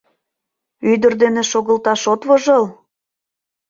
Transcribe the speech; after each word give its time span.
Ӱдыр 0.91 1.13
дене 1.23 1.41
шогылташ 1.51 2.01
от 2.13 2.21
вожыл!.. 2.27 2.63